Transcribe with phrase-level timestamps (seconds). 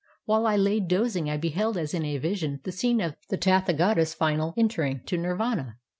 [0.25, 3.77] While I lay dozing I beheld as in a vision the scene of the Tath^
[3.77, 5.77] gata's final entering into nirvana.